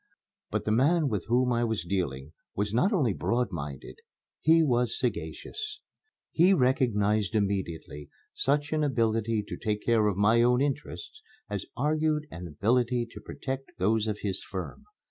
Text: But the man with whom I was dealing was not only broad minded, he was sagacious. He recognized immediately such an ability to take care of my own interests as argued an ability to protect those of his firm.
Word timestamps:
But 0.49 0.65
the 0.65 0.71
man 0.71 1.09
with 1.09 1.25
whom 1.27 1.53
I 1.53 1.63
was 1.63 1.83
dealing 1.83 2.33
was 2.55 2.73
not 2.73 2.91
only 2.91 3.13
broad 3.13 3.51
minded, 3.51 3.99
he 4.39 4.63
was 4.63 4.97
sagacious. 4.97 5.79
He 6.31 6.55
recognized 6.55 7.35
immediately 7.35 8.09
such 8.33 8.73
an 8.73 8.83
ability 8.83 9.43
to 9.47 9.55
take 9.57 9.83
care 9.83 10.07
of 10.07 10.17
my 10.17 10.41
own 10.41 10.59
interests 10.59 11.21
as 11.51 11.67
argued 11.77 12.25
an 12.31 12.47
ability 12.47 13.07
to 13.11 13.21
protect 13.21 13.73
those 13.77 14.07
of 14.07 14.21
his 14.23 14.41
firm. 14.41 14.85